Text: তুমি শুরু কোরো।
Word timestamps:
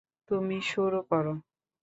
তুমি 0.31 0.57
শুরু 0.67 0.99
কোরো। 1.09 1.33